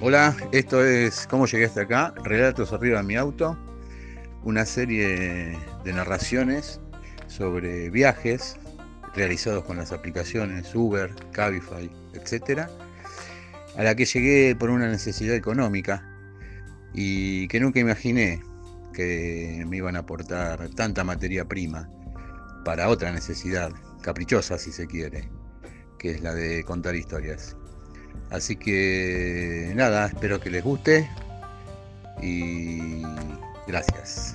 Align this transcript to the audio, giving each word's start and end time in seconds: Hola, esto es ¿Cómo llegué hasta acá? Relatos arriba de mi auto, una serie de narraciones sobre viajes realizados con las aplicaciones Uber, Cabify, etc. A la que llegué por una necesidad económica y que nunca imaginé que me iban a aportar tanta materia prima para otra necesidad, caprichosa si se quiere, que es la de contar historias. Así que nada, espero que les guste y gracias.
Hola, 0.00 0.36
esto 0.52 0.84
es 0.84 1.26
¿Cómo 1.26 1.46
llegué 1.46 1.64
hasta 1.64 1.80
acá? 1.80 2.14
Relatos 2.22 2.72
arriba 2.72 2.98
de 2.98 3.02
mi 3.02 3.16
auto, 3.16 3.58
una 4.44 4.64
serie 4.64 5.58
de 5.82 5.92
narraciones 5.92 6.80
sobre 7.26 7.90
viajes 7.90 8.56
realizados 9.16 9.64
con 9.64 9.76
las 9.76 9.90
aplicaciones 9.90 10.72
Uber, 10.72 11.12
Cabify, 11.32 11.90
etc. 12.14 12.68
A 13.76 13.82
la 13.82 13.96
que 13.96 14.04
llegué 14.04 14.54
por 14.54 14.70
una 14.70 14.86
necesidad 14.86 15.34
económica 15.34 16.08
y 16.94 17.48
que 17.48 17.58
nunca 17.58 17.80
imaginé 17.80 18.40
que 18.94 19.64
me 19.66 19.78
iban 19.78 19.96
a 19.96 20.00
aportar 20.00 20.68
tanta 20.76 21.02
materia 21.02 21.44
prima 21.44 21.90
para 22.64 22.88
otra 22.88 23.10
necesidad, 23.10 23.72
caprichosa 24.00 24.58
si 24.58 24.70
se 24.70 24.86
quiere, 24.86 25.28
que 25.98 26.12
es 26.12 26.20
la 26.20 26.34
de 26.34 26.62
contar 26.62 26.94
historias. 26.94 27.56
Así 28.30 28.56
que 28.56 29.72
nada, 29.74 30.06
espero 30.06 30.40
que 30.40 30.50
les 30.50 30.62
guste 30.62 31.08
y 32.22 33.02
gracias. 33.66 34.34